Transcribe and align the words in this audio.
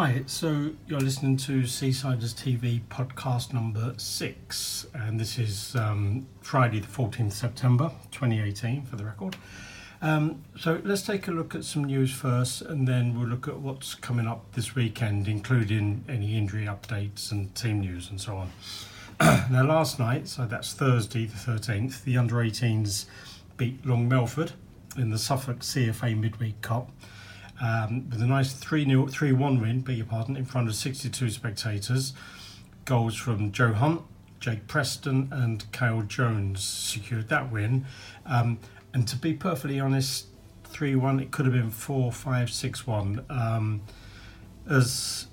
Hi, 0.00 0.22
so 0.24 0.70
you're 0.86 0.98
listening 0.98 1.36
to 1.36 1.60
Seasiders 1.64 2.32
TV 2.32 2.80
podcast 2.88 3.52
number 3.52 3.92
six, 3.98 4.86
and 4.94 5.20
this 5.20 5.38
is 5.38 5.76
um, 5.76 6.26
Friday, 6.40 6.80
the 6.80 6.86
14th 6.86 7.32
September 7.32 7.90
2018, 8.10 8.86
for 8.86 8.96
the 8.96 9.04
record. 9.04 9.36
Um, 10.00 10.42
so 10.58 10.80
let's 10.84 11.02
take 11.02 11.28
a 11.28 11.32
look 11.32 11.54
at 11.54 11.66
some 11.66 11.84
news 11.84 12.14
first, 12.14 12.62
and 12.62 12.88
then 12.88 13.14
we'll 13.14 13.28
look 13.28 13.46
at 13.46 13.58
what's 13.58 13.94
coming 13.94 14.26
up 14.26 14.50
this 14.54 14.74
weekend, 14.74 15.28
including 15.28 16.02
any 16.08 16.34
injury 16.34 16.64
updates 16.64 17.30
and 17.30 17.54
team 17.54 17.80
news 17.80 18.08
and 18.08 18.18
so 18.18 18.36
on. 18.38 18.50
now, 19.50 19.66
last 19.66 19.98
night, 19.98 20.28
so 20.28 20.46
that's 20.46 20.72
Thursday, 20.72 21.26
the 21.26 21.36
13th, 21.36 22.04
the 22.04 22.16
under 22.16 22.36
18s 22.36 23.04
beat 23.58 23.84
Long 23.84 24.08
Melford 24.08 24.52
in 24.96 25.10
the 25.10 25.18
Suffolk 25.18 25.58
CFA 25.58 26.18
Midweek 26.18 26.62
Cup 26.62 26.90
um, 27.60 28.08
with 28.08 28.22
a 28.22 28.26
nice 28.26 28.52
3 28.52 28.84
0 28.84 29.06
3 29.06 29.32
1 29.32 29.60
win, 29.60 29.80
beg 29.80 29.98
your 29.98 30.06
pardon, 30.06 30.36
in 30.36 30.44
front 30.44 30.68
of 30.68 30.74
62 30.74 31.30
spectators. 31.30 32.12
Goals 32.84 33.14
from 33.14 33.52
Joe 33.52 33.72
Hunt, 33.72 34.02
Jake 34.40 34.66
Preston, 34.66 35.28
and 35.30 35.70
Kyle 35.72 36.02
Jones 36.02 36.62
secured 36.64 37.28
that 37.28 37.52
win. 37.52 37.84
Um, 38.26 38.58
and 38.94 39.06
to 39.06 39.16
be 39.16 39.34
perfectly 39.34 39.78
honest, 39.78 40.26
3 40.64 40.96
1, 40.96 41.20
it 41.20 41.30
could 41.30 41.44
have 41.46 41.54
been 41.54 41.70
4 41.70 42.10
5 42.10 42.50
6 42.50 42.86
1. 42.86 43.24
Um, 43.28 43.82
as 44.68 45.26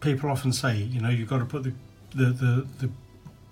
people 0.00 0.30
often 0.30 0.52
say, 0.52 0.76
you 0.76 1.00
know, 1.00 1.08
you've 1.08 1.28
got 1.28 1.38
to 1.38 1.44
put 1.44 1.64
the, 1.64 1.72
the, 2.14 2.26
the, 2.26 2.66
the 2.78 2.90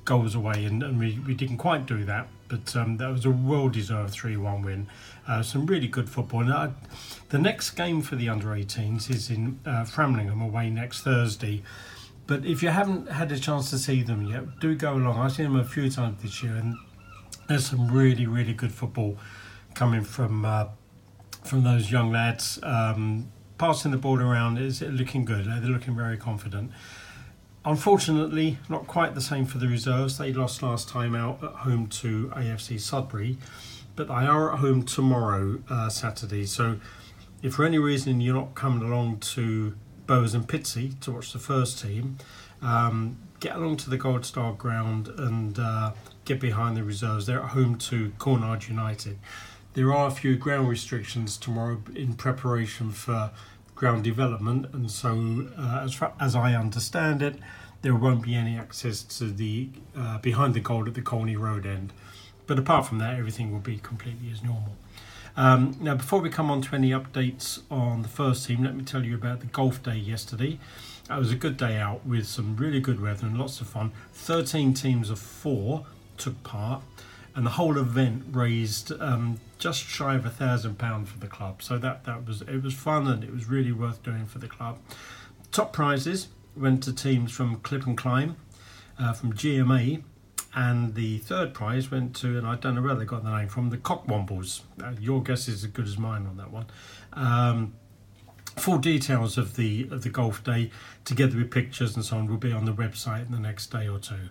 goals 0.04 0.34
away, 0.34 0.64
and, 0.64 0.82
and 0.82 0.98
we, 0.98 1.18
we 1.26 1.34
didn't 1.34 1.56
quite 1.56 1.86
do 1.86 2.04
that 2.04 2.28
but 2.52 2.76
um, 2.76 2.98
that 2.98 3.10
was 3.10 3.24
a 3.24 3.30
well 3.30 3.70
deserved 3.70 4.12
3 4.12 4.36
1 4.36 4.62
win. 4.62 4.86
Uh, 5.26 5.42
some 5.42 5.64
really 5.64 5.88
good 5.88 6.06
football. 6.06 6.44
The 7.30 7.38
next 7.38 7.70
game 7.70 8.02
for 8.02 8.14
the 8.14 8.28
under 8.28 8.48
18s 8.48 9.08
is 9.08 9.30
in 9.30 9.58
uh, 9.64 9.84
Framlingham 9.84 10.44
away 10.44 10.68
next 10.68 11.00
Thursday. 11.00 11.62
But 12.26 12.44
if 12.44 12.62
you 12.62 12.68
haven't 12.68 13.10
had 13.10 13.32
a 13.32 13.38
chance 13.38 13.70
to 13.70 13.78
see 13.78 14.02
them 14.02 14.26
yet, 14.26 14.60
do 14.60 14.74
go 14.74 14.92
along. 14.92 15.18
I've 15.18 15.32
seen 15.32 15.46
them 15.46 15.56
a 15.56 15.64
few 15.64 15.90
times 15.90 16.22
this 16.22 16.42
year, 16.42 16.54
and 16.56 16.76
there's 17.48 17.64
some 17.64 17.90
really, 17.90 18.26
really 18.26 18.52
good 18.52 18.72
football 18.72 19.16
coming 19.74 20.04
from 20.04 20.44
uh, 20.44 20.66
from 21.44 21.64
those 21.64 21.90
young 21.90 22.12
lads. 22.12 22.58
Um, 22.62 23.32
passing 23.56 23.92
the 23.92 23.96
ball 23.96 24.20
around 24.20 24.58
is 24.58 24.82
looking 24.82 25.24
good. 25.24 25.46
They're 25.46 25.70
looking 25.70 25.96
very 25.96 26.18
confident. 26.18 26.70
Unfortunately, 27.64 28.58
not 28.68 28.86
quite 28.88 29.14
the 29.14 29.20
same 29.20 29.46
for 29.46 29.58
the 29.58 29.68
reserves. 29.68 30.18
They 30.18 30.32
lost 30.32 30.62
last 30.62 30.88
time 30.88 31.14
out 31.14 31.42
at 31.44 31.50
home 31.50 31.86
to 31.88 32.32
AFC 32.34 32.80
Sudbury, 32.80 33.38
but 33.94 34.08
they 34.08 34.14
are 34.14 34.52
at 34.52 34.58
home 34.58 34.82
tomorrow, 34.82 35.60
uh, 35.70 35.88
Saturday. 35.88 36.44
So, 36.46 36.78
if 37.40 37.54
for 37.54 37.64
any 37.64 37.78
reason 37.78 38.20
you're 38.20 38.34
not 38.34 38.54
coming 38.54 38.82
along 38.88 39.18
to 39.18 39.76
Bowers 40.06 40.34
and 40.34 40.46
Pitsea 40.46 40.98
to 41.00 41.12
watch 41.12 41.32
the 41.32 41.38
first 41.38 41.80
team, 41.80 42.18
um, 42.60 43.18
get 43.38 43.54
along 43.54 43.76
to 43.78 43.90
the 43.90 43.96
Gold 43.96 44.24
Star 44.26 44.52
ground 44.52 45.08
and 45.08 45.58
uh, 45.58 45.92
get 46.24 46.40
behind 46.40 46.76
the 46.76 46.82
reserves. 46.82 47.26
They're 47.26 47.42
at 47.42 47.50
home 47.50 47.76
to 47.78 48.12
Cornard 48.18 48.66
United. 48.68 49.18
There 49.74 49.92
are 49.92 50.08
a 50.08 50.10
few 50.10 50.36
ground 50.36 50.68
restrictions 50.68 51.36
tomorrow 51.36 51.82
in 51.94 52.14
preparation 52.14 52.90
for 52.90 53.30
ground 53.82 54.04
development, 54.04 54.64
and 54.72 54.88
so 54.88 55.48
uh, 55.58 55.80
as 55.82 55.94
far 55.94 56.12
as 56.20 56.36
I 56.36 56.54
understand 56.54 57.20
it, 57.20 57.34
there 57.80 57.96
won't 57.96 58.22
be 58.22 58.36
any 58.36 58.56
access 58.56 59.02
to 59.18 59.24
the 59.24 59.70
uh, 59.96 60.18
behind 60.18 60.54
the 60.54 60.60
gold 60.60 60.86
at 60.86 60.94
the 60.94 61.02
Colney 61.02 61.34
Road 61.34 61.66
end. 61.66 61.92
But 62.46 62.60
apart 62.60 62.86
from 62.86 62.98
that, 62.98 63.18
everything 63.18 63.50
will 63.50 63.58
be 63.58 63.78
completely 63.78 64.30
as 64.30 64.40
normal. 64.40 64.76
Um, 65.36 65.76
now, 65.80 65.96
before 65.96 66.20
we 66.20 66.30
come 66.30 66.48
on 66.48 66.62
to 66.62 66.76
any 66.76 66.90
updates 66.90 67.62
on 67.72 68.02
the 68.02 68.08
first 68.08 68.46
team, 68.46 68.62
let 68.62 68.76
me 68.76 68.84
tell 68.84 69.02
you 69.02 69.16
about 69.16 69.40
the 69.40 69.46
golf 69.46 69.82
day 69.82 69.96
yesterday. 69.96 70.60
It 71.10 71.18
was 71.18 71.32
a 71.32 71.36
good 71.44 71.56
day 71.56 71.76
out 71.78 72.06
with 72.06 72.28
some 72.28 72.54
really 72.54 72.78
good 72.78 73.02
weather 73.02 73.26
and 73.26 73.36
lots 73.36 73.60
of 73.60 73.66
fun. 73.66 73.90
13 74.12 74.74
teams 74.74 75.10
of 75.10 75.18
four 75.18 75.86
took 76.18 76.40
part 76.44 76.82
and 77.34 77.46
the 77.46 77.50
whole 77.50 77.78
event 77.78 78.24
raised 78.30 78.92
um, 79.00 79.40
just 79.58 79.84
shy 79.84 80.14
of 80.14 80.26
a 80.26 80.30
thousand 80.30 80.78
pounds 80.78 81.10
for 81.10 81.18
the 81.18 81.26
club. 81.26 81.62
So 81.62 81.78
that 81.78 82.04
that 82.04 82.26
was 82.26 82.42
it 82.42 82.62
was 82.62 82.74
fun 82.74 83.06
and 83.06 83.24
it 83.24 83.32
was 83.32 83.48
really 83.48 83.72
worth 83.72 84.02
doing 84.02 84.26
for 84.26 84.38
the 84.38 84.48
club. 84.48 84.78
Top 85.50 85.72
prizes 85.72 86.28
went 86.56 86.82
to 86.84 86.92
teams 86.92 87.32
from 87.32 87.56
Clip 87.56 87.86
and 87.86 87.96
Climb, 87.96 88.36
uh, 88.98 89.12
from 89.12 89.32
GMA, 89.32 90.02
and 90.54 90.94
the 90.94 91.18
third 91.18 91.54
prize 91.54 91.90
went 91.90 92.14
to 92.16 92.38
and 92.38 92.46
I 92.46 92.56
don't 92.56 92.74
know 92.74 92.82
where 92.82 92.94
they 92.94 93.04
got 93.04 93.24
the 93.24 93.36
name 93.36 93.48
from 93.48 93.70
the 93.70 93.78
Cockwombles. 93.78 94.62
Uh, 94.82 94.92
your 95.00 95.22
guess 95.22 95.48
is 95.48 95.64
as 95.64 95.70
good 95.70 95.86
as 95.86 95.96
mine 95.96 96.26
on 96.26 96.36
that 96.36 96.50
one. 96.50 96.66
Um, 97.14 97.74
full 98.56 98.78
details 98.78 99.38
of 99.38 99.56
the 99.56 99.88
of 99.90 100.02
the 100.02 100.10
golf 100.10 100.44
day, 100.44 100.70
together 101.04 101.36
with 101.38 101.50
pictures 101.50 101.96
and 101.96 102.04
so 102.04 102.18
on, 102.18 102.26
will 102.26 102.36
be 102.36 102.52
on 102.52 102.64
the 102.64 102.72
website 102.72 103.26
in 103.26 103.32
the 103.32 103.38
next 103.38 103.68
day 103.70 103.88
or 103.88 103.98
two. 103.98 104.28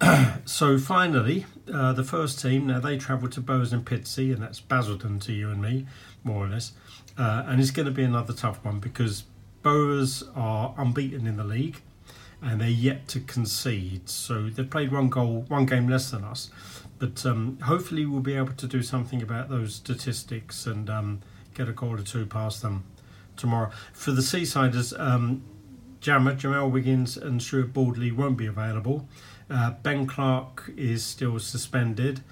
so 0.44 0.78
finally, 0.78 1.46
uh, 1.72 1.92
the 1.92 2.04
first 2.04 2.40
team 2.40 2.66
now 2.66 2.80
they 2.80 2.96
travel 2.96 3.28
to 3.28 3.40
Bowers 3.40 3.72
and 3.72 3.84
Pitsea, 3.84 4.34
and 4.34 4.42
that's 4.42 4.60
Basildon 4.60 5.18
to 5.20 5.32
you 5.32 5.50
and 5.50 5.60
me, 5.60 5.86
more 6.24 6.44
or 6.44 6.48
less. 6.48 6.72
Uh, 7.18 7.44
and 7.46 7.60
it's 7.60 7.70
going 7.70 7.86
to 7.86 7.92
be 7.92 8.04
another 8.04 8.32
tough 8.32 8.64
one 8.64 8.78
because 8.78 9.24
Bowers 9.62 10.22
are 10.34 10.74
unbeaten 10.78 11.26
in 11.26 11.36
the 11.36 11.44
league, 11.44 11.82
and 12.40 12.60
they're 12.60 12.68
yet 12.68 13.08
to 13.08 13.20
concede. 13.20 14.08
So 14.08 14.48
they've 14.48 14.68
played 14.68 14.92
one 14.92 15.08
goal, 15.10 15.44
one 15.48 15.66
game 15.66 15.88
less 15.88 16.10
than 16.10 16.24
us. 16.24 16.50
But 16.98 17.24
um, 17.26 17.58
hopefully 17.62 18.06
we'll 18.06 18.20
be 18.20 18.34
able 18.34 18.52
to 18.52 18.66
do 18.66 18.82
something 18.82 19.22
about 19.22 19.48
those 19.48 19.74
statistics 19.74 20.66
and 20.66 20.88
um, 20.88 21.20
get 21.54 21.68
a 21.68 21.72
goal 21.72 21.98
or 21.98 22.02
two 22.02 22.26
past 22.26 22.62
them 22.62 22.84
tomorrow. 23.36 23.70
For 23.92 24.12
the 24.12 24.22
Seasiders, 24.22 24.98
um, 24.98 25.42
Jammer, 26.00 26.34
Jamel 26.34 26.70
Wiggins, 26.70 27.16
and 27.16 27.42
Stuart 27.42 27.72
Baldley 27.72 28.12
won't 28.12 28.36
be 28.36 28.46
available. 28.46 29.08
Uh, 29.50 29.72
ben 29.82 30.06
Clark 30.06 30.70
is 30.76 31.04
still 31.04 31.38
suspended, 31.38 32.22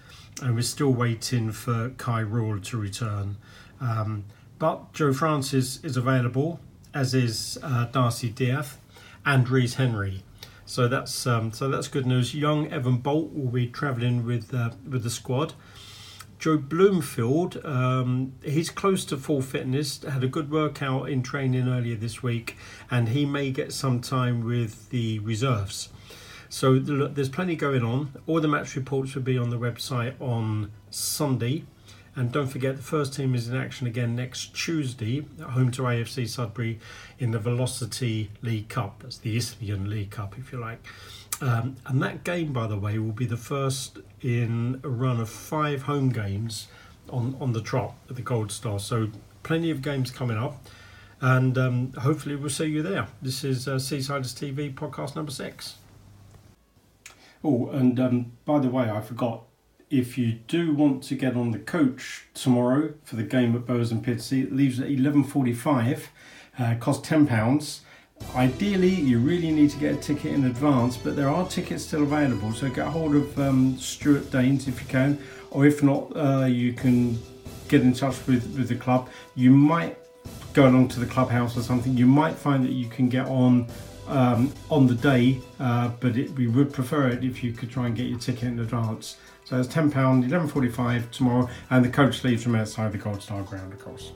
and 0.40 0.54
we're 0.54 0.62
still 0.62 0.92
waiting 0.92 1.50
for 1.50 1.90
Kai 1.90 2.20
Rule 2.20 2.60
to 2.60 2.76
return. 2.76 3.36
Um, 3.80 4.24
but 4.58 4.92
Joe 4.92 5.12
Francis 5.12 5.82
is 5.84 5.96
available, 5.96 6.60
as 6.94 7.14
is 7.14 7.58
uh, 7.62 7.86
Darcy 7.86 8.28
Diaz 8.28 8.76
and 9.24 9.48
Reese 9.48 9.74
Henry. 9.74 10.22
So 10.64 10.86
that's 10.86 11.26
um, 11.26 11.52
so 11.52 11.68
that's 11.68 11.88
good 11.88 12.06
news. 12.06 12.34
Young 12.34 12.70
Evan 12.70 12.98
Bolt 12.98 13.32
will 13.32 13.50
be 13.50 13.66
travelling 13.66 14.24
with 14.24 14.52
uh, 14.52 14.70
with 14.88 15.02
the 15.02 15.10
squad. 15.10 15.54
Joe 16.38 16.56
Bloomfield, 16.56 17.64
um, 17.64 18.34
he's 18.44 18.70
close 18.70 19.04
to 19.06 19.16
full 19.16 19.42
fitness. 19.42 20.02
Had 20.04 20.22
a 20.22 20.28
good 20.28 20.52
workout 20.52 21.08
in 21.08 21.22
training 21.22 21.68
earlier 21.68 21.96
this 21.96 22.22
week, 22.22 22.56
and 22.90 23.08
he 23.08 23.26
may 23.26 23.50
get 23.50 23.72
some 23.72 24.00
time 24.00 24.44
with 24.44 24.90
the 24.90 25.18
reserves. 25.20 25.88
So 26.48 26.78
there's 26.78 27.28
plenty 27.28 27.56
going 27.56 27.84
on. 27.84 28.12
All 28.26 28.40
the 28.40 28.48
match 28.48 28.74
reports 28.74 29.14
will 29.14 29.22
be 29.22 29.36
on 29.36 29.50
the 29.50 29.58
website 29.58 30.20
on 30.20 30.70
Sunday. 30.90 31.64
And 32.16 32.32
don't 32.32 32.48
forget, 32.48 32.76
the 32.76 32.82
first 32.82 33.14
team 33.14 33.34
is 33.36 33.48
in 33.48 33.56
action 33.56 33.86
again 33.86 34.16
next 34.16 34.52
Tuesday, 34.52 35.24
at 35.40 35.50
home 35.50 35.70
to 35.72 35.82
AFC 35.82 36.28
Sudbury 36.28 36.80
in 37.20 37.30
the 37.30 37.38
Velocity 37.38 38.30
League 38.42 38.68
Cup. 38.68 39.02
That's 39.02 39.18
the 39.18 39.36
Isthmian 39.36 39.88
League 39.88 40.10
Cup, 40.10 40.36
if 40.36 40.50
you 40.50 40.58
like. 40.58 40.84
Um, 41.40 41.76
and 41.86 42.02
that 42.02 42.24
game, 42.24 42.52
by 42.52 42.66
the 42.66 42.76
way, 42.76 42.98
will 42.98 43.12
be 43.12 43.26
the 43.26 43.36
first 43.36 43.98
in 44.20 44.80
a 44.82 44.88
run 44.88 45.20
of 45.20 45.30
five 45.30 45.82
home 45.82 46.08
games 46.08 46.66
on, 47.08 47.36
on 47.40 47.52
the 47.52 47.62
trot 47.62 47.94
at 48.10 48.16
the 48.16 48.22
Gold 48.22 48.50
Star. 48.50 48.80
So, 48.80 49.10
plenty 49.44 49.70
of 49.70 49.80
games 49.80 50.10
coming 50.10 50.38
up. 50.38 50.66
And 51.20 51.56
um, 51.56 51.92
hopefully, 51.92 52.34
we'll 52.34 52.50
see 52.50 52.66
you 52.66 52.82
there. 52.82 53.06
This 53.22 53.44
is 53.44 53.68
uh, 53.68 53.76
Seasiders 53.76 54.34
TV 54.34 54.74
podcast 54.74 55.14
number 55.14 55.30
six. 55.30 55.76
Oh, 57.42 57.68
and 57.70 57.98
um, 58.00 58.32
by 58.44 58.58
the 58.58 58.68
way, 58.68 58.90
I 58.90 59.00
forgot. 59.00 59.44
If 59.90 60.18
you 60.18 60.32
do 60.32 60.74
want 60.74 61.02
to 61.04 61.14
get 61.14 61.34
on 61.34 61.50
the 61.50 61.58
coach 61.58 62.26
tomorrow 62.34 62.94
for 63.04 63.16
the 63.16 63.22
game 63.22 63.54
at 63.54 63.64
Bowers 63.64 63.90
and 63.90 64.04
Pitsea, 64.04 64.44
it 64.44 64.52
leaves 64.52 64.78
at 64.80 64.90
eleven 64.90 65.24
forty-five. 65.24 66.10
Uh, 66.58 66.74
costs 66.80 67.08
ten 67.08 67.26
pounds. 67.26 67.82
Ideally, 68.34 68.92
you 68.92 69.20
really 69.20 69.52
need 69.52 69.70
to 69.70 69.78
get 69.78 69.94
a 69.94 69.96
ticket 69.96 70.32
in 70.32 70.44
advance, 70.44 70.96
but 70.96 71.14
there 71.14 71.28
are 71.28 71.46
tickets 71.46 71.84
still 71.84 72.02
available. 72.02 72.52
So 72.52 72.68
get 72.68 72.88
hold 72.88 73.14
of 73.14 73.38
um, 73.38 73.78
Stuart 73.78 74.32
Danes 74.32 74.66
if 74.66 74.80
you 74.80 74.88
can, 74.88 75.18
or 75.52 75.66
if 75.66 75.84
not, 75.84 76.10
uh, 76.16 76.46
you 76.46 76.72
can 76.72 77.16
get 77.68 77.82
in 77.82 77.92
touch 77.92 78.16
with, 78.26 78.44
with 78.56 78.68
the 78.68 78.74
club. 78.74 79.08
You 79.36 79.52
might 79.52 79.96
go 80.52 80.66
along 80.66 80.88
to 80.88 81.00
the 81.00 81.06
clubhouse 81.06 81.56
or 81.56 81.62
something. 81.62 81.96
You 81.96 82.06
might 82.06 82.34
find 82.34 82.64
that 82.64 82.72
you 82.72 82.88
can 82.88 83.08
get 83.08 83.26
on 83.28 83.68
um, 84.08 84.52
on 84.70 84.86
the 84.86 84.94
day, 84.94 85.40
uh, 85.60 85.90
but 86.00 86.16
it, 86.16 86.30
we 86.32 86.46
would 86.46 86.72
prefer 86.72 87.08
it 87.08 87.24
if 87.24 87.42
you 87.44 87.52
could 87.52 87.70
try 87.70 87.86
and 87.86 87.96
get 87.96 88.06
your 88.06 88.18
ticket 88.18 88.44
in 88.44 88.58
advance. 88.58 89.16
So 89.44 89.58
it's 89.58 89.68
£10, 89.68 89.92
11.45 89.92 91.10
tomorrow, 91.10 91.48
and 91.70 91.84
the 91.84 91.88
coach 91.88 92.24
leaves 92.24 92.42
from 92.42 92.54
outside 92.54 92.92
the 92.92 92.98
Gold 92.98 93.22
Star 93.22 93.42
ground, 93.42 93.72
of 93.72 93.80
course. 93.80 94.12